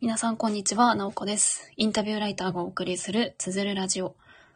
[0.00, 0.94] 皆さん、こんにちは。
[0.94, 1.72] なおこです。
[1.76, 4.14] インタビューライターがお送りするつづるラジオ。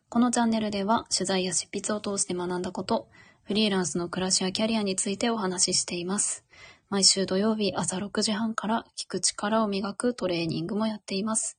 [0.09, 3.09] このチャンネルでは、取材や執筆を通して学んだこと、
[3.43, 6.45] フリーランスの暮らしやキャリアについてお話ししています。
[6.91, 11.59] 毎週土曜日朝6時半から聞く力を磨くトレーニングもやっています。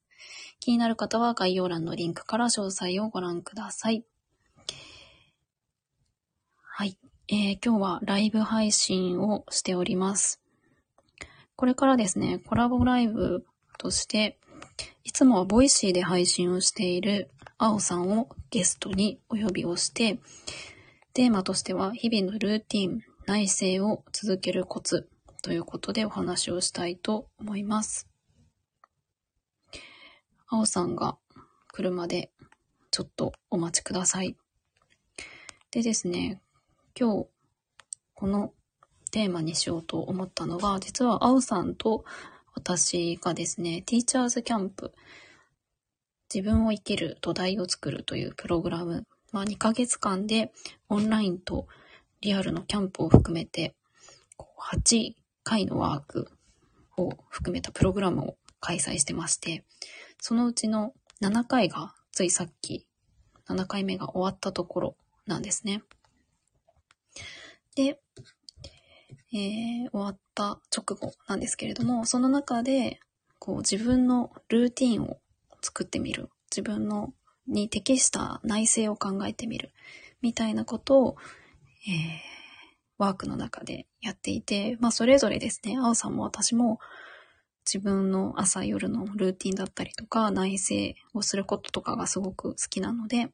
[0.62, 4.06] 気になる方は概要欄のリンクから詳細をご覧ください。
[6.62, 6.98] はい。
[7.28, 10.42] えー今日はライブ配信をしております。
[11.58, 13.46] これからですね、コラボライブ
[13.84, 14.38] として、
[15.04, 20.20] いつもは Voicy で配信をしている青さんをゲストにお呼びをして、
[21.14, 25.10] テーマとしては日々のルーティン、内省を続けるコツ
[25.42, 28.08] ということでお話をしたいと思います。
[30.48, 31.18] 青さんが
[31.74, 32.32] 来るまで
[32.90, 34.38] ちょっとお待ちください。
[35.72, 36.42] でですね、
[36.98, 37.28] 今日
[38.14, 38.54] この
[39.12, 42.06] テーマにしようと思ったのが、実は青さんと
[42.54, 44.94] 私がですね、ティーチャーズキャンプ、
[46.34, 50.52] 自分を生きる土台を作るというプログラム、まあ2ヶ月間で
[50.90, 51.68] オンラインと
[52.22, 53.76] リアルのキャンプを含めて、
[54.60, 55.14] 8
[55.44, 56.30] 回のワーク
[56.98, 59.66] を含めたプログラムを開催してまして、
[60.20, 62.88] そのうちの7回がついさっき、
[63.48, 65.84] 7回目が終わったところなんですね。
[67.76, 68.00] で、
[69.34, 73.00] えー終わった直後なんですけれども、その中で、
[73.40, 75.20] こう自分のルーティンを
[75.62, 76.30] 作ってみる。
[76.52, 77.14] 自分の
[77.48, 79.72] に適した内省を考えてみる。
[80.22, 81.18] みたいなことを、
[81.88, 82.34] えー
[83.00, 86.80] ワークの中でやっていて、まあそれぞれですね、青さんも私も
[87.66, 90.76] 自分の朝夜のルーティンだったりとか、内省
[91.14, 93.32] をすることとかがすごく好きなので、なん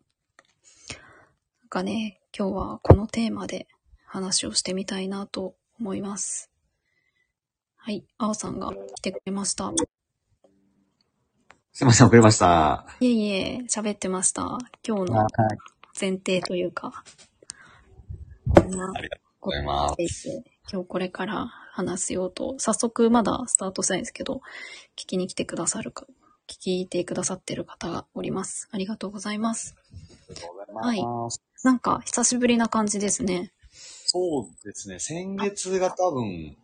[1.69, 3.67] かね、今日はこのテーマで
[4.06, 6.52] 話をしてみたいなと思います。
[7.77, 9.72] はい、青さんが来てくれました。
[11.72, 12.85] すいません、遅れました。
[12.99, 14.57] いえいえ、喋ってました。
[14.85, 15.27] 今日の
[16.00, 17.03] 前提というか、
[18.53, 20.44] こんなありがとうございます。
[20.72, 24.41] 今日これから話すようと、早速まだスタートしたいんですけど、
[24.97, 26.06] 聞きに来てくださるか、
[26.47, 28.67] 聞いてくださってる方がおります。
[28.72, 29.75] ありがとうございます。
[30.29, 31.41] ありがとうございます。
[31.63, 33.53] なんか久しぶりな感じですね。
[34.06, 36.57] そうですね、先月が多分、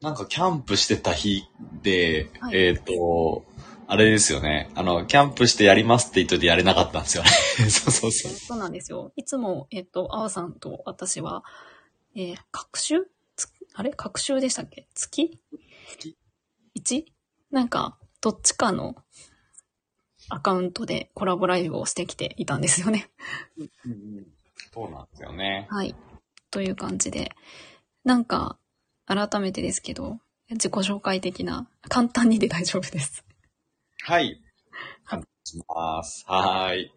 [0.00, 1.44] なんかキャンプしてた日
[1.82, 3.44] で、はいえっ、と、
[3.86, 4.70] あれですよね。
[4.74, 7.30] あの、キャンプしてやりますって言っといてやれなかったんですよね。
[7.70, 8.32] そうそうそう。
[8.32, 9.12] そうなんですよ。
[9.16, 11.44] いつも、えっと、あわさんと私は、
[12.14, 13.06] えー、各週？
[13.36, 13.90] つあれ？
[13.90, 14.88] 各週でしたっけ？
[14.94, 15.38] 月？
[15.98, 16.16] 月
[16.76, 17.04] ?1?
[17.50, 18.96] なんか、どっちかの
[20.30, 23.10] アカウントでコラボライブをしてきていたんですよね。
[24.74, 25.68] そうなんですよね。
[25.70, 25.94] はい。
[26.50, 27.30] という感じで。
[28.04, 28.58] なんか、
[29.06, 30.18] 改めてですけど、
[30.50, 33.24] 自己紹介的な、簡単にで大丈夫です。
[34.02, 34.40] はい。
[35.04, 36.24] はいします。
[36.26, 36.92] はーい。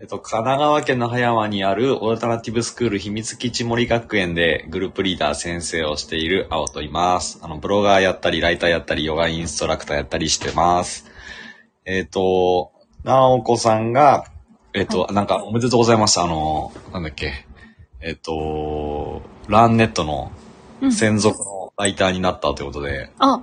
[0.00, 7.38] えっと、神奈川県の葉山にあるオルタナティブスクール秘密基地森学園でグループリーダー先生をしている青と言います。
[7.42, 11.06] あの、ブロガーやったり、ライターやったり、ヨガインストラクターやったりしてます。
[11.86, 12.72] えっと、
[13.04, 14.26] なおこさんが、
[14.74, 16.24] えっと、なんかおめでとうございました。
[16.24, 17.46] あの、なんだっけ。
[18.00, 20.32] えっと、ランネットの
[20.80, 20.92] うん。
[20.92, 23.42] 専属のライターになったということで、あ、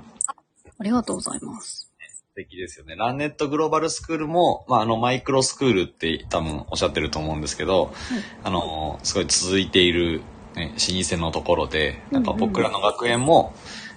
[0.77, 1.91] ありがとうございます。
[2.31, 2.95] 素敵ですよね。
[2.95, 7.93] ランネットグローバルスクールも、まあ、あの、マイクロスクールって多分おっしゃってると思うんですけど、
[8.43, 10.21] あの、すごい続いている、
[10.55, 13.53] ね、老舗のところで、なんかうんうん僕らの学園も、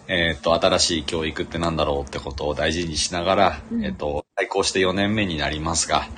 [0.08, 6.08] えっ、と、新しい教育ってなんだろうってことを大事にしながら、うんえっ、と、対抗して4年目になりますが、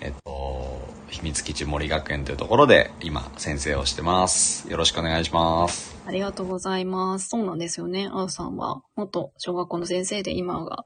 [0.00, 4.70] えっ、と、秘密基地森学園というところで今先生をしてます。
[4.70, 5.96] よろしくお願いします。
[6.06, 7.28] ありがとうございます。
[7.28, 8.08] そうなんですよね。
[8.12, 10.84] あおさんは元小学校の先生で今が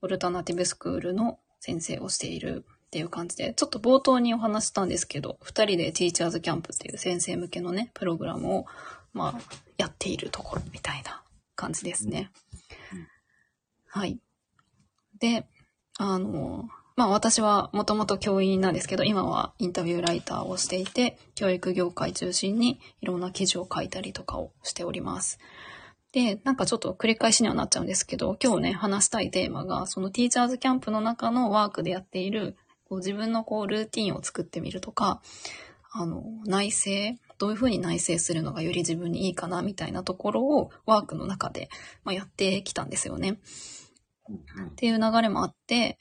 [0.00, 8.66] オルタナティブスクールの先生をしているっていう感じで、ちょっと冒頭にお話ししたんですけど、二人でティーチャーズキャンプっていう先生向けのね、プログラムを、
[9.12, 9.40] まあ、
[9.78, 11.22] やっているところみたいな
[11.56, 12.30] 感じですね。
[13.88, 14.20] はい。
[15.18, 15.46] で、
[16.02, 25.38] あの、まあ私はもともと教員なんですけど、今はインタビューライターをしていて、教育業界中心にいろんな記事を書いたりとかをしております。
[26.10, 32.56] で、なんかちょっと繰り返しにはなっちゃうんですけど、今日ね、話したいテーマが、そのティーチャーズキャンプの中のワークでやっている、
[32.88, 35.22] こう自分のこうルーティンを作ってみるとか、
[35.92, 36.90] あの、内省、
[37.38, 41.70] どういうふうに内省するのがより自分にいいかな、みたいなところをワークの中で、
[42.04, 43.38] まあ、やってきたんですよね。
[44.30, 45.98] っていう流れもあって、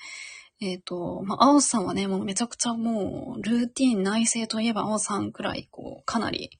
[0.62, 6.52] えっ、と、まあ、青さんはね、もうめちゃくちゃもう、ルーティン内省といえば青さんくらい、こう、かなり、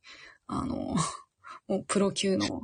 [0.48, 0.96] あの、も
[1.68, 2.62] もうプロ級の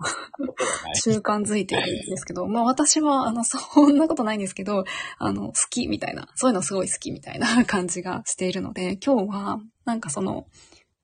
[0.96, 4.84] 習慣づいてるんですけど、まあ私は、あの、 そんなことないんですけど、
[5.20, 10.48] あの、好きみたいな、そういうのすごい好きみたいな 感じがしているので、今日は、なんかその、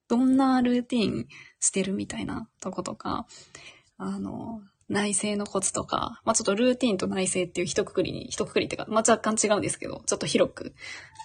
[0.09, 1.27] どんなルーティン
[1.59, 3.27] してるみたいなとことか、
[3.97, 4.61] あの、
[4.93, 10.73] 内政のコツとか、まあちょっとルーティンと内政っていう一括りに、一括りっていうか、まあ若干違うんですけど、ちょっと広く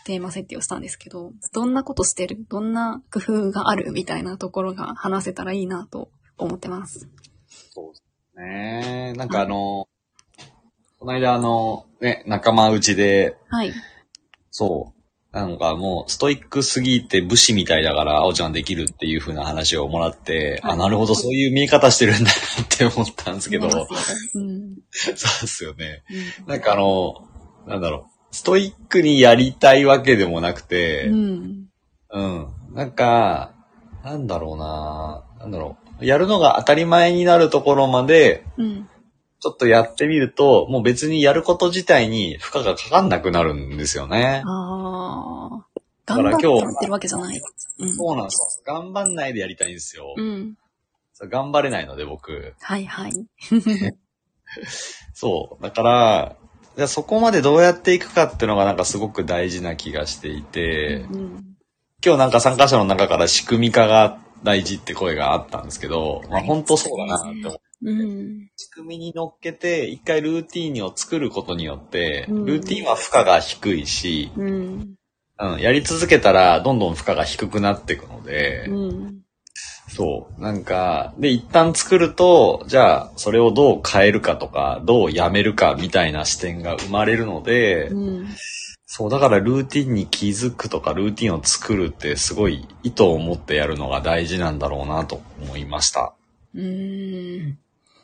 [0.05, 2.38] テーマ設定をしたんですけど、どんなことしてる？
[2.49, 7.09] どんな工夫があるみたいなところが話せたらいいなと思ってます。
[7.70, 8.03] そうです
[8.37, 9.12] ね。
[9.17, 9.87] なんかあの、
[10.99, 13.73] この間あの、ね、仲間内で、はい。
[14.50, 14.98] そう、
[15.38, 22.32] なんかもうストイックすぎて武士みたいだから、青ちゃんできるっていう風な話をもらって、はいあ、なるほど、そういう見え方してるんだなっ
[22.69, 23.87] て思ったんですけど、思い
[24.90, 25.12] そう。
[25.12, 26.02] ですよね。
[26.11, 27.14] うん なんかあの、
[27.67, 31.64] なんだろう、ストイックにやりたいわけでもなくて、うん。
[32.11, 32.49] うん。
[32.73, 33.52] なんか、
[34.05, 36.05] なんだろうななんだろう。
[36.05, 38.88] やるのが当たり前になるところまで、うん。
[39.40, 44.43] ちょっとやってみると、もう別にやること自体に負荷がかかんなくなるんですよね。
[44.44, 45.67] ああ。
[46.06, 47.40] 頑張ってやってるわけじゃない。
[47.79, 47.94] うん。
[47.94, 48.62] そうなんです。
[48.67, 50.14] 頑張んないでやりたいんですよ。
[50.17, 50.56] うん。
[51.20, 52.55] 頑張れないので僕。
[52.61, 53.12] はいはい。
[55.12, 55.62] そう。
[55.62, 56.37] だから、
[56.76, 61.56] じゃあそこまでどうやっていくかっていうのがなんかすごく大事な気がしていて、うん。
[62.05, 67.61] 今日なんか参加者の中から仕組み化が大事って声があったんですけど、まあ本当そうだなって思う。
[67.81, 68.50] うん。
[68.56, 74.94] 仕組みに乗っけて、一回ルーティーンを作ることによって、うんルーティーンは負荷が低いし、うん。
[75.40, 79.20] うん、やり続けたらどんどん負荷が低くなっていくので、うん。
[79.88, 80.43] そう。
[80.43, 88.29] なんか、で、一旦作ると、じゃあ、それをどう変えるかとか、どうやめるかみたいな視点が生まれるので、うん。
[88.90, 96.14] そう、だからルーティンに気づくとか、ルーティンを作るってすごい意図を持ってやるのが大事なんだろうなと思いました。
[96.55, 97.58] うーん。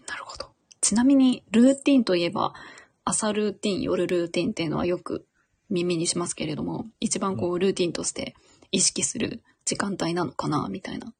[0.06, 0.50] なるほど。
[0.82, 2.52] ちなみに、ルーティンといえば、
[3.02, 5.24] 朝ルーティン、夜ルーティンっていうのはよく
[5.70, 8.34] 耳にしますけれども、一番こう、ルーティンとして
[8.70, 11.14] 意識する時間帯なのかな、みたいな。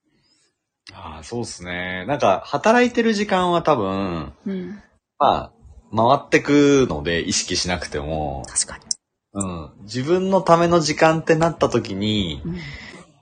[0.92, 2.04] ああ、そうですね。
[2.06, 4.82] なんか、働いてる時間は多分、うん。
[5.18, 5.52] ま
[5.90, 8.93] あ、回ってくので意識しなくても、確かに。
[9.34, 9.70] うん。
[9.82, 12.58] 自分のための時間ってなった時に、うん。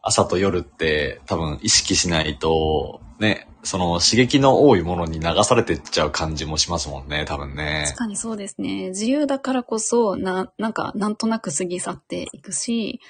[0.03, 7.99] 朝と夜って多分意識しないと、ね、その刺激の多いものに流されてっちゃう感じもしますもんね、多分ね確。
[7.99, 8.89] かにそうですね。
[8.89, 13.01] 自由だからこそ、な、なんか、なんとなく過ぎ去っていくし、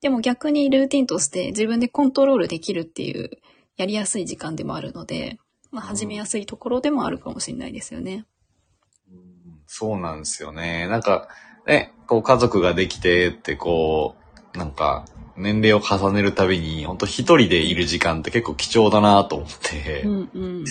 [0.00, 3.30] でも逆にルーティンとして自分でコントロールできるっていう、
[3.76, 5.38] やりやすい時間でもあるので、
[5.70, 8.26] まあ、始めやすいところでもあるかもしれないですよね。
[9.66, 10.88] そうなんですよね。
[10.88, 11.28] なんか、
[11.66, 14.16] ね、こう家族ができてってこ
[14.54, 15.04] う、なんか、
[15.36, 20.64] 年齢を重ねるたびに、本当一人でいる時間って結構貴重だなと思って、うんうん。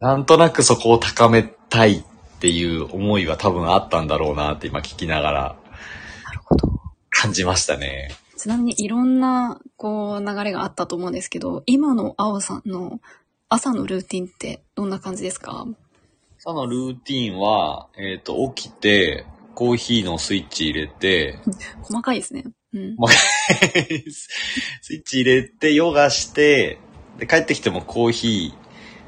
[0.00, 2.04] なんとなくそこを高めたいっ
[2.40, 5.56] ていう思いは多分あったんだろうなって今聞きながら
[6.24, 6.68] なるほど。
[7.10, 8.10] 感じましたね。
[8.36, 13.00] ちなみにいろんな、こう、流れがあったと思うんですけど、今の青さんの
[13.48, 15.66] 朝のルーティンってどんな感じですか？
[16.38, 21.38] 朝のルーティンは、えっ、と、起きて、コーヒーのスイッチ入れて、
[21.82, 22.44] 細かいですね。
[22.72, 22.96] うん。
[24.10, 26.78] スイッチ入れて、ヨガして、
[27.18, 28.62] で、帰ってきてもコーヒー、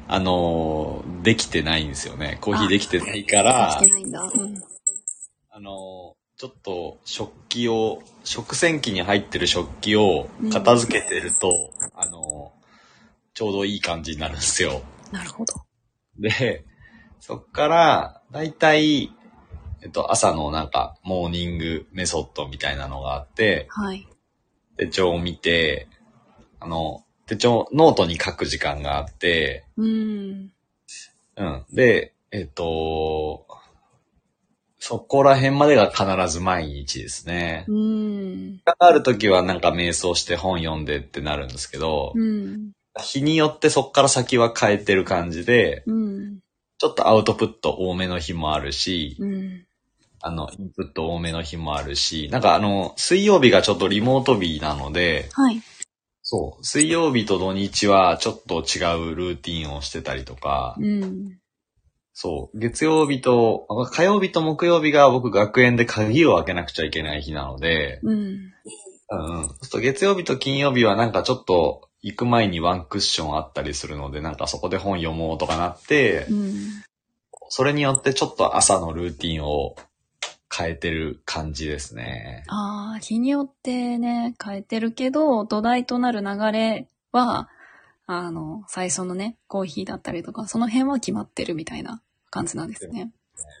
[0.07, 2.37] あのーできてないんですよね。
[2.41, 4.21] コーヒーできてないからして、ないんだ。
[4.21, 4.55] うん。
[5.49, 11.49] あのーちょっと食器を、食洗機に入ってる食器を片付けてると、
[11.95, 12.65] あのー
[13.33, 14.81] ちょうどいい感じになるんですよ。
[15.11, 15.53] なるほど。
[16.17, 16.65] で、
[17.19, 19.11] そっから、だいたい、
[19.85, 24.07] えっと、朝のなんか、モーニングメソッドみたいなのがあって、はい。
[24.77, 25.87] 手帳を見て、
[26.59, 30.51] あの、手帳、ノートに書く時間があって、うん。
[31.37, 31.65] うん。
[31.71, 33.45] で、えっと、
[34.79, 37.65] そこら辺までが必ず毎日ですね。
[37.67, 38.61] うん。
[38.79, 42.71] ある時はなんか瞑想して本読んでってなるんですけど、うん。
[42.99, 46.39] 日によってそっから先は変えてる感じで、うん。
[46.79, 49.65] ちょっとアウトプット多めの日もあるし、うん。
[50.25, 55.61] あの、インプット多めの日もあるし、なんかあの、水曜日がちょっとリモート日なので、はい。
[56.23, 61.37] そう、水曜日と土日はちょっと違うルーティンをしてたりとか、うん。
[62.13, 68.11] そう、月曜日と、あ火曜日と木曜日が僕学園で鍵を開けなくちゃいけない日なので、うん。
[68.11, 69.49] うんうん。
[69.61, 76.85] そう月曜日と金曜日はなんかちょっと行く前にワンクッションあったりするので、なんかそこで本読もうとかなってう、ん。
[77.49, 79.75] それによってちょっと朝のルーティンを
[80.53, 82.43] 変えてる感じですね。
[82.47, 87.49] ああ、日によってね、変えてるけど、土台となる流れは、
[88.07, 93.11] あの、最初のね、コーヒーだったりとか、その辺は決まってるみたいな感じなんですね。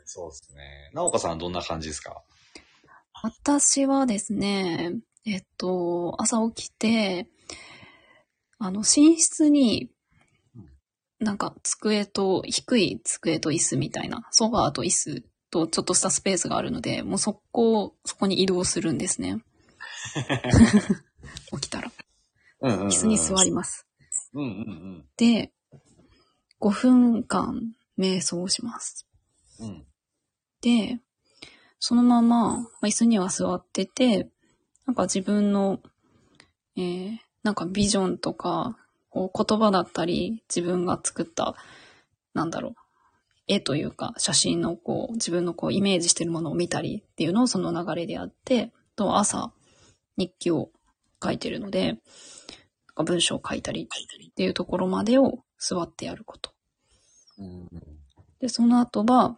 [0.05, 0.91] そうですね。
[0.93, 2.21] なおかさんはどんな感じですか？
[3.23, 4.93] 私はですね、
[5.25, 7.27] えっと、朝起きて、
[8.59, 9.89] あの、寝室に、
[11.19, 15.23] なんか机と、低い机と椅子みたいな、ソファーと椅子
[15.55, 19.41] とちょっとしたスペースがあるので、もうそこ、そこに移動するんですね。
[21.51, 21.91] 起きたら。
[22.61, 23.87] 椅子に座ります。
[25.15, 25.53] で、
[26.59, 29.07] 5分間瞑想します。
[29.59, 29.85] うん。
[30.61, 30.99] で、
[31.79, 34.29] そのまま、まあ椅子には座ってて、
[34.85, 35.79] なんか自分の、
[36.75, 38.77] えー、なんかビジョンとか、
[39.09, 41.55] こう言葉だったり、自分が作った、
[42.33, 42.75] なんだろう、
[43.47, 49.51] 絵というか、写真のこう、自分のこう、イメージしてるものを見たりっていうのをその流れでやって、と朝、
[50.17, 50.69] 日記を
[51.23, 51.97] 書いてるので、なん
[52.95, 56.51] か文章を書いたりっていうところまでを座ってやること。
[57.37, 57.95] うん
[58.39, 59.37] で、その後は、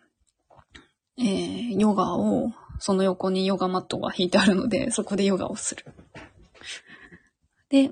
[1.18, 5.86] えー、ヨガを、その横にヨガマットが引いてあるので、そこでヨガをする。
[7.70, 7.92] で、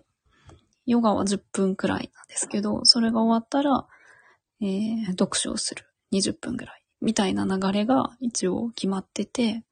[0.85, 3.87] ヨガは10分くらいなんですけど、それが終わったら、
[4.61, 5.84] えー、読書をする。
[6.19, 6.81] 20分くらい。
[7.01, 9.63] みたいな流れが一応決まってて、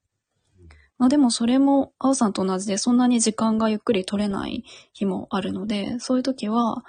[0.97, 6.85] まあでもそれも、青さんと同じでそんなに時間がゆっくり取れない日もあるので、そういう時は、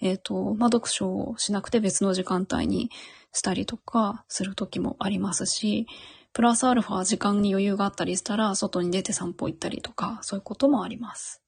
[0.00, 2.90] えっ、と、まあ読書をしなくて別の時間帯に
[3.32, 5.86] したりとかする時もありますし、
[6.32, 11.42] プラスアルファ時間に余裕があったりしたら、外に出て散歩行ったりとか、そういうこともあります。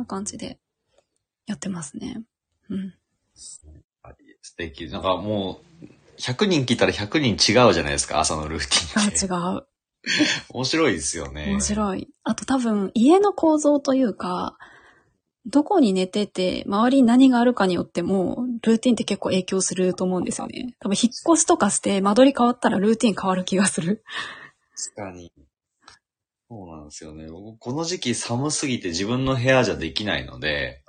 [0.00, 0.58] な感じで
[1.46, 2.22] やってますね。
[2.68, 2.94] うん。
[3.34, 4.88] 素敵。
[4.88, 5.86] なんかもう、
[6.20, 9.26] 100人聞いたら100人違うじゃないですか、朝のルーティンって。
[9.34, 9.66] あ、違う。
[10.50, 11.46] 面白いですよね。
[11.48, 12.08] 面白い。
[12.22, 14.56] あと多分、家の構造というか、
[15.46, 20.76] どこに寝てて、周りに何があるかによっても、ルーティンって結構影響すると思うんですよね。
[20.80, 24.04] 多分、引っ越しとかして、間取り変わったらルーティン変わる気がする。
[24.94, 25.32] 確かに。
[26.48, 27.28] そうなんですよね。
[27.28, 30.82] 僕、この時期寒すぎて自分の部屋じゃできないので、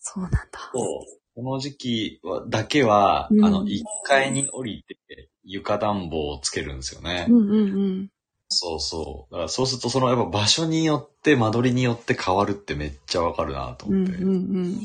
[0.00, 0.38] そうなんだ。
[0.72, 1.17] そう。
[1.38, 7.26] この時期は、だけは、うんあの、1階に降りて、床暖房をつけるんですよね。
[7.28, 8.08] うんうんうん。
[8.48, 9.32] そうそう。
[9.32, 14.16] だからそうすると、その、やっぱ場所によって、間取りによって変わるってめっちゃわかるなと思って。
[14.16, 14.80] うんうんうん。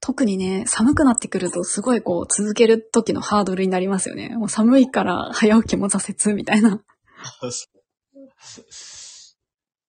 [0.00, 4.30] 特にね、寒くなってくるとすごいこう続ける時のハードルになりますよね。
[4.30, 6.82] もう寒いから早起きも挫折みたいな。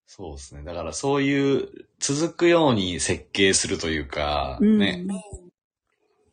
[0.05, 0.61] そうですね。
[0.63, 4.77] だからそういう、続くように設計するというか、うん。
[4.77, 5.03] ね、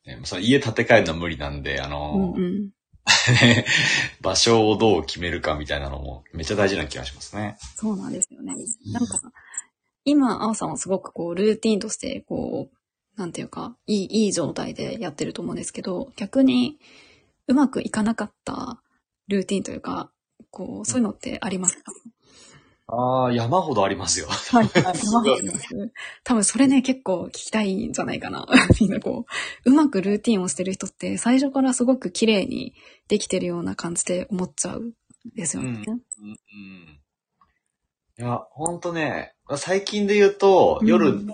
[0.08, 2.70] ね その家建て替えるのは無理なんで、あうの、んうん。
[4.20, 7.56] 場所をどう決めるかみたいなのもめっちゃ大事な気がしますね。
[7.76, 8.54] そうなんですよね。
[8.92, 9.18] なんか、
[10.04, 16.78] 今、青さんはすごくこう、ルーティンとして、こう、なんていうか、いい、いい状態でやってると思うんですけど、逆に、
[17.46, 18.82] うまくいかなかった
[19.28, 20.10] ルーティンというか、
[20.50, 21.92] こう、そういうのってありますか？
[22.90, 24.28] ああ、山ほどありますよ。
[24.28, 25.68] はい、はい、 山ほどあります。
[26.24, 28.46] 多分それね、結構聞きたいんじゃないかな。
[28.80, 29.26] みんなこ
[29.64, 32.74] う、うまくルーティンをしてる人って、最初からすごく綺麗に
[33.08, 34.92] できてるような感じで思っちゃうん
[35.34, 35.84] ですよね。
[35.86, 36.36] うんうん。
[38.18, 41.32] いや、ほんとね、最近で言うと、夜、うん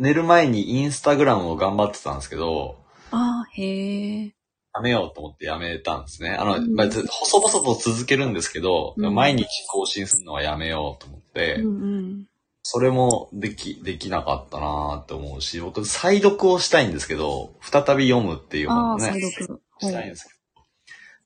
[0.00, 4.34] 寝る前にインスタグラムを頑張ってたんですけど、ああ、へえ。
[4.74, 6.30] やめようと思ってやめたんですね。
[6.30, 11.68] あの、うんまあず細々と続けるんですけど、うん毎日更新するのはやめようと思って、うんう
[12.00, 12.26] ん。
[12.62, 19.60] それもでき、できなかったなーって思うし、僕、再読をしたいんですけど、再び読むっていうああ、本をね、再読。
[19.80, 20.30] したいんですけ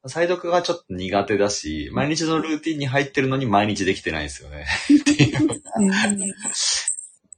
[0.03, 4.67] ど、再読がちょっと苦手だし、毎日のルーティンに入ってるのに毎日できてないんですよね。
[5.01, 5.49] っていう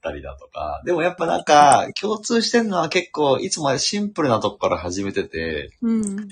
[0.07, 0.81] ったりだとか。
[0.85, 6.27] でもやっぱなんか、共通してるのは結構、いつもシンプルなとこから始めてて、うん。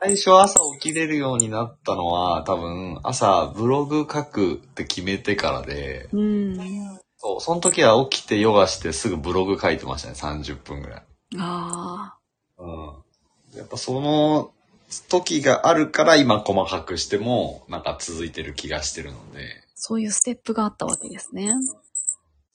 [0.00, 6.56] 最初朝起きれるようになったのは、多分、朝ブログ書くって決めてからで、うん。
[7.18, 11.02] そう、その時は起きてヨガしてすぐブログ書いてましたね、30分ぐらい。
[11.38, 12.16] あ
[12.58, 12.62] あ。
[12.62, 12.66] う
[13.56, 13.58] ん。
[13.58, 14.52] やっぱその
[15.08, 19.64] 時があるから今細かくしても、なんか続いてる気がしてるので。
[19.74, 21.52] そういうステップがあったわけですね。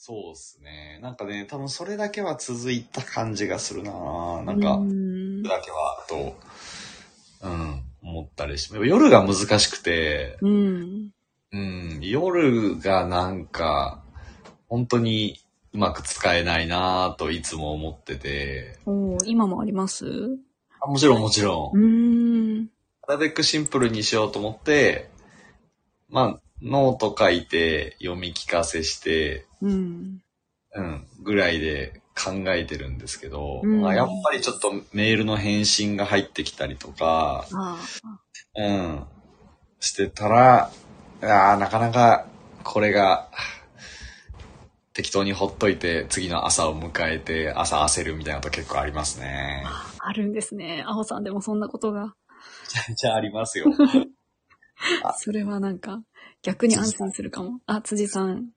[0.01, 0.97] そうですね。
[1.01, 5.43] なんかね、多分それだけは続いた感じがするなぁなんか、うん。
[5.43, 6.37] だけは、と、
[7.43, 11.09] うん、思ったりし夜が難しくて、うん。
[11.51, 14.01] うん、夜がなんか、
[14.69, 15.41] 本当に
[15.73, 20.05] うまく使えないなぁといつも思ってて、おー今もあります？
[20.79, 22.59] あもちろんもちろん、うん。
[23.05, 25.09] なるべくシンプルにしようと思って、
[26.07, 30.21] まあ、ノート書いて、読み聞かせして、うん。
[30.75, 37.77] うん、ぐらいで考えてるんですけど、うんまあ、やっぱりちょっとメールの返信が入ってきたりとか、あ
[38.55, 39.03] うん、
[39.79, 40.71] してたら、
[41.21, 42.27] あーなかなか
[42.63, 43.29] これが、
[44.93, 49.63] 適当にほっといて次の朝を迎えて朝焦るみたいなこと結構ありますね。
[49.65, 50.83] あ、あるんですね。
[50.85, 52.15] アホさんでもそんなことが。
[52.97, 53.67] じゃあありますよ。
[55.03, 56.01] あ それはなんか、
[56.41, 57.59] 逆に安心するかも。
[57.65, 58.49] あ、辻さん、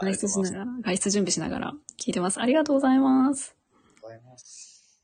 [0.00, 2.40] あ外出しながら、外出準備しながら聞いてます。
[2.40, 3.54] ありがとうございます。
[3.54, 5.00] りがとうございます。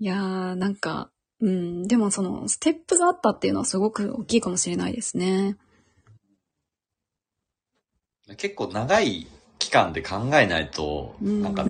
[0.00, 1.10] いやー、なんか、
[1.40, 5.56] うん、でもその、ステップがあったっていうのはすごく大きいかもしれないですね。
[8.36, 9.26] 結構長い
[9.58, 11.42] 期間で考えないと、うん。
[11.42, 11.66] なんか、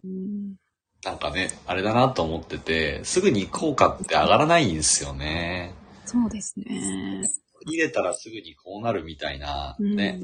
[1.04, 5.72] なんかね、あれだなと思ってて、すぐに効果って上がらないんですよね。
[6.04, 7.22] そうですね。
[7.66, 9.96] 入れたらすぐにこうなるみたいな、うん。
[9.96, 10.20] ね、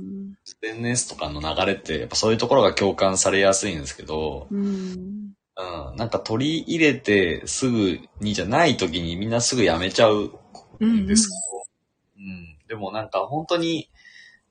[0.46, 5.34] SNS とかの流れって、やっぱそういうところが共感されやすいんですけど、うん。
[5.56, 10.32] うん、なんか取り入れてすぐにじゃない時にみんなすぐやめちゃう
[10.80, 11.34] うんんですけ
[12.18, 13.88] ど、うん、でもなんか本当に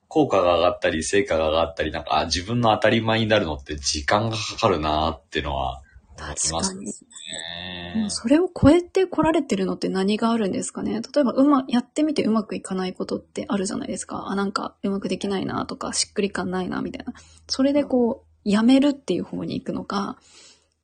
[0.08, 5.82] 効果が上がったり成果が上がったり、なんかあ自分の当たり前になるのって時間がかかるなっていうのは
[6.16, 6.86] 確かに。
[6.86, 6.92] ね。
[7.96, 11.00] もうそれを超えて来られてるのって何があるんですかね？
[11.14, 14.26] 例えば、うま、やってみてうまくいかないことってあるじゃないですか。
[14.28, 17.12] あ、なんかうまくできないなとか、しっくり感ないなみたいな。
[17.48, 20.18] それでこう、やめるっていう方に行くのか、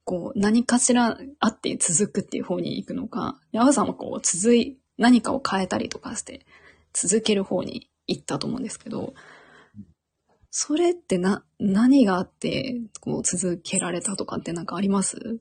[0.04, 6.46] こう、何かしらあって続くっていう方に行くのか、ヤワさんはこう、続い、何かを変えたりとかして、
[6.92, 9.14] 続ける方に行ったと思うんですけど、
[10.50, 15.40] それってな、何があって、こう、続けられたとかってなんかあります？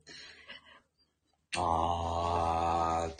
[1.57, 3.15] あーで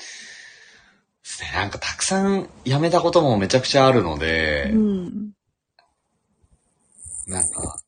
[1.24, 1.51] すね。
[1.53, 5.31] なんかたくさんやめたこともめちゃくちゃあるので、うん。
[7.25, 7.79] なんか、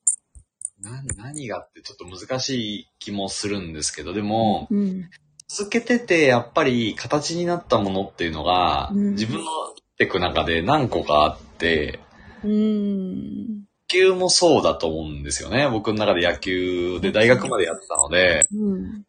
[0.79, 5.09] な、何がってちょっと難しい気もするんですけど、でも、うん。
[5.47, 11.99] 続けててやっぱり形になったものっていうのが、うん自分の生きていく中で何個かあって、
[12.43, 13.60] うん。
[13.91, 15.67] 野球もそうだと思うんですよね。
[15.69, 18.73] 僕の中で野球で大学までやってたので、うん。
[18.73, 19.03] うん。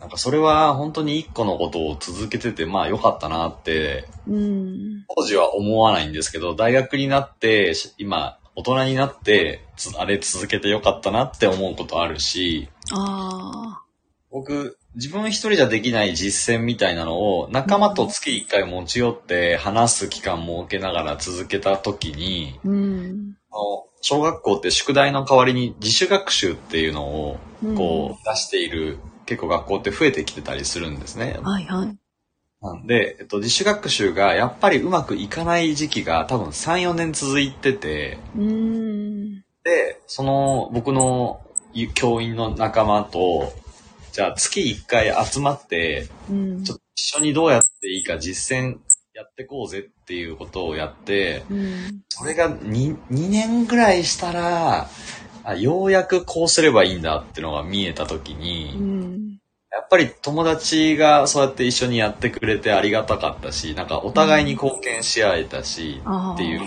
[0.00, 5.04] なんかそれは本当に一個のことを続けてて、まあ良かったなって、うん。
[5.14, 13.82] 当時は思わないんですけど、大学になって、し今、大人になって、つあれ続けて良かったなって思うことあるし、ああ。
[14.30, 23.36] 僕、自分一人じゃできない実践みたいなのを仲間と月一回持ち寄って話す期間設けながら続けた時に、うん。
[24.08, 27.40] 小学校って宿題の代わりに自主学習っていうのを
[27.76, 31.40] こう出している、結構学校って増えてきてたりするんですね。
[31.42, 31.98] はいはい。
[32.62, 39.34] なんで、えっと、自主学習がやっぱりうまくいかない時期が多分3、4年続いてて、うん。
[39.64, 41.40] で、その僕の
[41.94, 43.52] 教員の仲間と、
[44.12, 46.62] じゃあ月1回集まって、うん。
[46.62, 48.78] ちょっと一緒にどうやっていいか実践
[49.16, 52.02] やってこうぜっていうことをやって、うん。
[52.10, 54.90] それが 2, 2年ぐらいしたら
[55.42, 59.40] あ、ようやくこうすればいいんだってのが見えた時うに、ん。
[59.72, 66.02] やっぱり友達がそうやって一緒にやってくれてありがたかったし、なんかお互いに貢献し合えたし。
[66.34, 66.60] っていう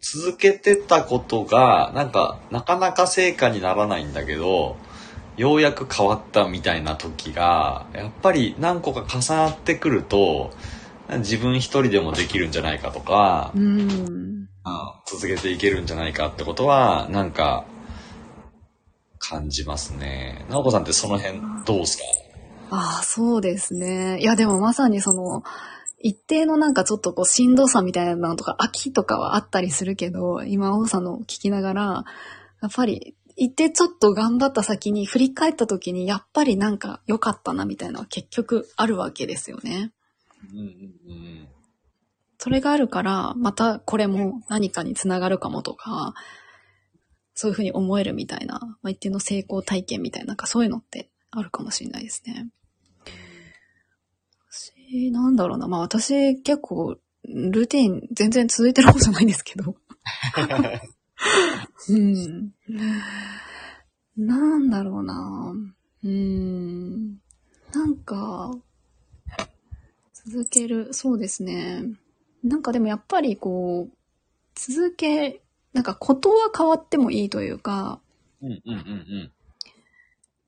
[0.00, 4.76] 続けてたことが、なんか、なかなか成果にならないんだけど、
[5.36, 10.52] ようやく変わったみたいな時が、やっぱり何個か重なってくると、
[11.18, 14.48] 自分一人でもできるんじゃないかとか、うん。
[15.06, 17.64] 続けていけるんじゃないかってことは、なんか、
[19.18, 20.46] 感じますね。
[20.48, 22.04] 直子さんってその辺どうですか？
[22.70, 24.20] ああ、そうですね。
[24.20, 25.42] いや、でもまさにその、
[25.98, 32.04] 一定のなんかちょっとこう、しんどさみたいなのとか、飽きとかはあったりするけど、今、王さんの聞きながら、
[32.62, 39.92] やっぱり、一定ちょっと頑張った先に振り返った時に、やっぱりなんか良かったなみたいなのは結局あるわけですよね。
[40.52, 41.48] うんうんうん。
[42.38, 46.14] それがあるから、またこれも何かにつながるかもとか、
[47.34, 52.48] そういうふうに思えるみたいな、まあ、一定の成功体験みたいな、なんかそういうのってあるかもしれないですね。
[54.50, 55.68] 私、なんだろうな。
[55.68, 59.76] まあ私結構、ルーティン全然続いてる方じゃないんですけど。
[61.88, 62.52] うん。
[64.16, 65.54] なんだろうな。
[66.04, 67.18] うん。
[67.72, 68.52] なんか、
[70.30, 71.84] 続ける、そうですね。
[72.44, 73.96] なんかでもやっぱりこう、
[74.54, 78.00] 続け、なんかことは変わってもいいというか、
[78.40, 79.32] うんうんうんうん。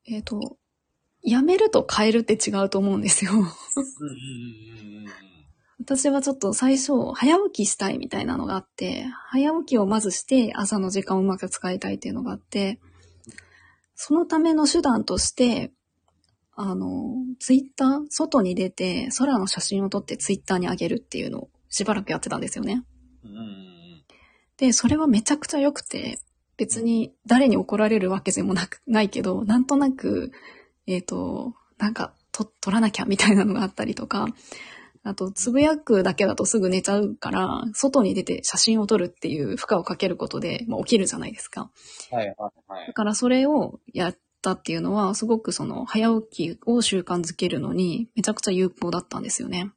[0.06, 0.56] えっ、と、
[1.22, 3.32] やめると変えるって違うと思うんですよ。
[3.32, 5.12] うんうんうんうん
[5.84, 12.78] 私はちょっと最初、早起きしたいみたいなのがあって、早起きをまずして朝の時間をうまく使いたいっていうのがあって、
[13.96, 15.72] そのための手段として、
[16.54, 22.84] あの、ツイッター、外に出て空の写真を撮ってツイッターに上げるっていうのをしばらくやってたんですよね。
[23.24, 24.04] うん。
[24.58, 26.18] で、それはめちゃくちゃ良くて、
[26.56, 30.32] 別に誰に怒られるわけでもなく、ないけど、なんとなく、
[30.86, 34.28] えっ、と、なんか、と、撮らなきゃみたいなのがあったりとか、
[35.04, 41.70] あと、つぶやくだけだとすぐ寝ちゃうから、外に出て写真を撮るっていう負荷をかけることで、まあ、起きるじゃないですか。
[42.10, 42.36] はいはい
[42.68, 42.86] はい。
[42.86, 49.70] だからそれをやったっていうのは、すごくその、早起きを習慣づけるのに、めちゃくちゃ有効だったんですよね。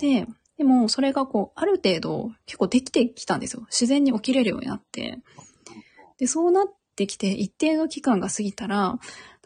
[0.00, 0.26] で、
[0.58, 3.62] でもそれがこう、ある程度結構できてきたんですよ。
[3.70, 5.18] 自然に起きれるようになって。
[6.18, 8.98] で、そうなってきて一定の期間が過ぎたら、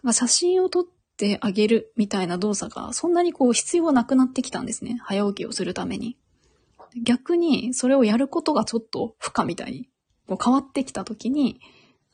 [0.03, 0.85] ら写真を撮っ
[1.17, 4.99] てあげるみたいな動作がそんなにこう必要なくなってきたんですね。
[5.03, 6.17] 早起きをするために。
[7.03, 9.89] 逆にそれをやることがちょっと負荷みたいに
[10.27, 11.61] こう変わってきた時に、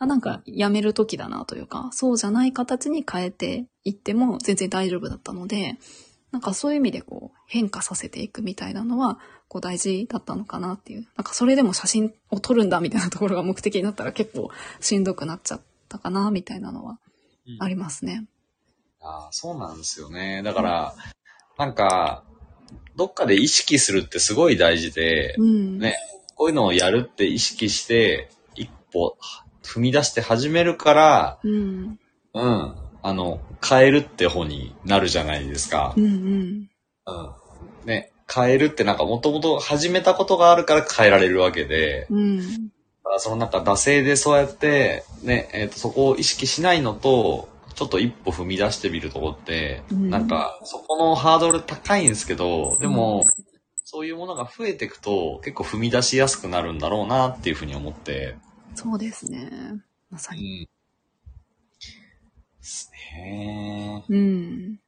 [0.00, 5.76] あ、なんかやめる時だなというか、そうじゃない形に変えていっても全然大丈夫だったので、
[6.32, 11.06] なんかそういう意味でこう変化させていくみたいなのはこう大事だったのかなっていう。
[11.16, 16.98] なんかそれでも写真を撮るんだみたいなところが目的になったら結構しんどくなっちゃったかなみたいなのは
[17.58, 18.24] ありますね。
[19.02, 20.42] ああ、そうなんですよね。
[20.42, 20.94] だから、
[21.58, 22.24] なんか、
[22.96, 25.78] どっかで意識するってすごい大事で、うん。
[25.78, 25.96] ね
[26.36, 29.18] こういうのをやるって意識して、一歩
[29.62, 31.99] 踏み出して始めるから、うん。
[32.35, 36.01] うん、あの、変えるって方になるじゃないですかう。
[36.01, 36.70] んうん。
[37.07, 37.87] うん。
[37.87, 42.70] ね、変えるってなんかもともと始めたことがあるから変えられるわけで、うん。
[43.18, 53.25] そのなんか惰性でそうやって、ね、えっ、と、そこを意識しないのと、ちょっと一歩踏み出してみるとこって、うんなんか、そこのハードル高いんですけど、でも、
[53.85, 58.37] そういうものが増えていくと、結構踏み出しやすくなるんだろうなっていうふうに思って、
[58.82, 59.82] そうですね。
[60.08, 60.62] まさうに。
[60.62, 60.64] ん。
[60.64, 60.70] で
[62.62, 64.04] すね。
[64.08, 64.80] うん。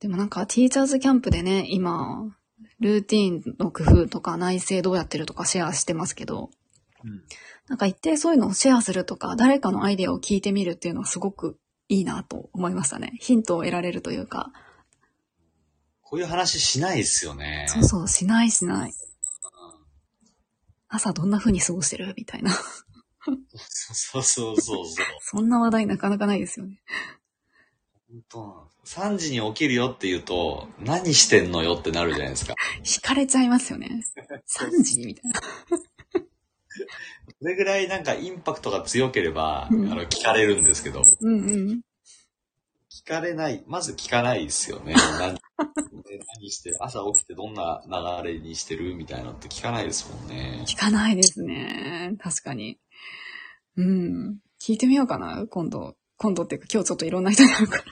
[0.00, 2.36] でもなんか、ティーチャーズキャンプでね、今、
[2.78, 6.50] ルーティンの工夫とか内政どうやってるとかシェアしてますけど、
[7.04, 7.22] うん。
[7.68, 13.12] なんか一定そういうのをシェアするとか、誰かのアイデアを聞いてみるっていうのはすごくいいなと思いましたね。
[13.20, 14.52] ヒントを得られるというか、
[16.02, 17.66] こういう話しないですよね。
[17.68, 18.92] そうそう、しないしない。
[20.90, 22.12] 朝どんな風に過ごしてる？
[22.16, 22.52] みたいな。
[22.52, 24.84] そうそうそうそう。
[25.22, 26.80] そんな話題なかなかないですよね。
[28.08, 32.54] 本当なんです3時に起きるよって言うと、何してんのよってなるじゃないですか。
[32.82, 34.02] 惹かれちゃいますよね。
[34.58, 35.40] 3時みたいな。
[37.40, 41.80] それぐらいなんかインパクトが強ければ、うんあの、聞かれるんですけど、うんうん。
[43.04, 44.94] 聞かれない、まず聞かないですよね。
[45.18, 45.38] 何
[46.38, 47.82] 何して、朝起きてどんな
[48.22, 50.64] 流れにしてるみたいなのって聞かないですもんね。
[50.66, 52.14] 聞かないですね。
[52.18, 52.78] 確かに。
[53.76, 54.38] うん。
[54.60, 55.96] 聞いてみようかな、今度。
[56.18, 57.84] 今度っていうか今日ちょっといろんな人に会うから。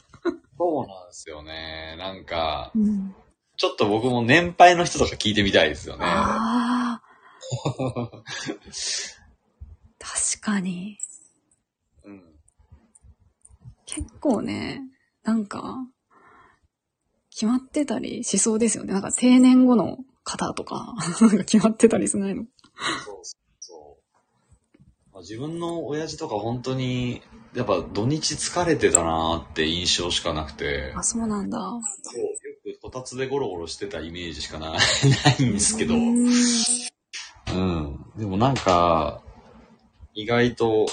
[0.58, 1.96] そうなんですよね。
[1.98, 3.14] なんか、うん。
[3.56, 6.04] ちょっと僕も年配の人とか聞いてみたいですよね。
[6.04, 7.02] ああ。
[9.98, 10.98] 確かに。
[12.04, 12.22] うん。
[13.86, 14.82] 結構ね、
[15.24, 15.86] なんか、
[17.30, 18.92] 決まってたりしそうですよね。
[18.92, 22.44] なんか定年後の方とか、 なんか決まってたりしないの。
[23.04, 23.20] そう
[23.60, 23.98] そ
[24.76, 24.78] う。
[25.12, 27.22] まあ自分の親父とか本当に、
[27.54, 31.58] やっぱ土日疲れてたなーって印象しかなくて、あ、そうなんだ。
[32.02, 32.28] そうよ
[32.76, 34.78] くこたつでゴロゴロしてたイメージしかなな
[35.38, 36.26] いんですけど、ううん。
[37.54, 39.22] んでもなんか、
[40.14, 40.86] 意外と、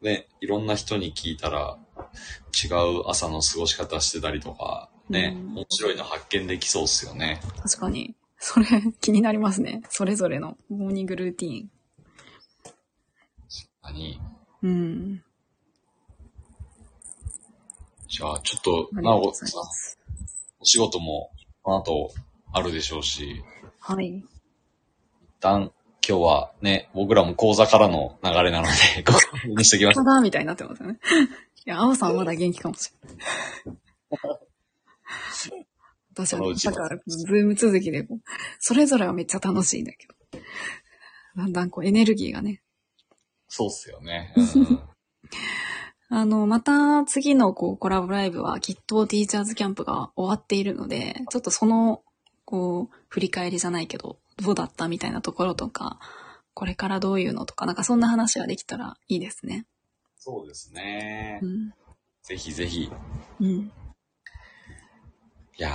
[0.00, 1.78] ね、いろんな人に聞いたら、
[2.64, 7.40] 違う朝の過ごし方してたりとか、ね、うん面白いの発見できそうっすよね。
[7.62, 8.14] 確かに。
[8.38, 8.66] それ
[9.00, 9.82] 気になりますね。
[9.88, 11.70] それぞれのモーニングルーティーン。
[13.82, 14.20] 何
[14.62, 15.22] うん。
[18.08, 19.48] じゃあ、ちょっと、なおさん。
[20.60, 21.30] お仕事も、
[21.62, 22.10] この後、
[22.52, 23.42] あるでしょうし、
[23.78, 24.18] はい。
[24.18, 24.24] 一
[25.40, 25.72] 旦、
[26.06, 30.04] 今日はね、僕らも講座からの流れなので、ここにしときましょう。
[30.04, 30.98] ただみたいになってますよね。
[31.64, 33.18] いや、青さんはまだ元気かもしれない。
[36.14, 38.20] 私はだから、ズーム続きでこう、
[38.58, 40.40] それぞれはめっちゃ楽しいんだけど。
[41.36, 42.62] だんだんこうエネルギーがね。
[43.48, 44.34] そうっすよね。
[44.36, 44.80] うん
[46.14, 52.02] あの、また次のこうコラボライブはきっとティーチャーズキャンプが終わっているので、ちょっとその、
[52.44, 55.98] こう、振り返りじゃないけど、どうだったみたいなところとか、
[56.54, 59.66] これからどういうのとか、なんかそんな話ができたらいいですね。
[60.18, 61.46] そうですねう。
[61.46, 61.72] ん。
[62.22, 62.84] ぜひぜひ。
[62.84, 62.90] い
[63.40, 63.72] うん。
[65.56, 65.72] やー、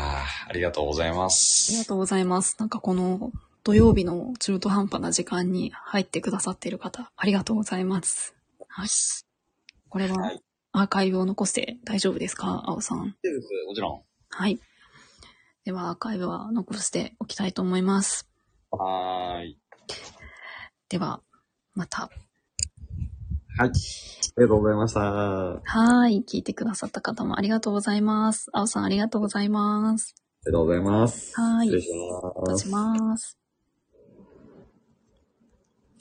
[0.49, 1.87] ありがとうございまありがす。
[1.87, 2.55] とうございます。
[2.59, 3.31] なんかこの
[3.63, 8.35] 土曜日の中途半端な時間に入ってくださっている方、ありがとうございます。
[8.67, 8.87] はい。
[9.89, 10.17] これは。
[10.17, 10.41] はい
[10.73, 12.61] アーカイブを残して大丈夫ですか？
[12.67, 12.99] 青さん。
[12.99, 14.59] もちろはい。
[15.65, 18.27] では、アーカイブは残しておきたいと思います。
[18.75, 18.79] ん。
[18.79, 19.59] はーい。
[20.89, 21.21] では、
[21.73, 22.09] また。
[23.57, 23.69] はい。
[23.69, 23.71] あ
[24.37, 25.01] りがとうございました。
[25.01, 26.23] あはい。
[26.27, 28.49] 聞いてくださった方もありがとうございます。
[28.53, 30.15] 青さんありがとうございます。
[30.45, 31.33] りがとうございます。
[31.39, 32.69] はい失礼し。
[32.69, 33.37] ます。